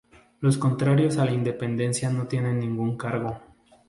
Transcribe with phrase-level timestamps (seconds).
[0.39, 3.39] Los contrarios a la independencia no tienen ningún cargo.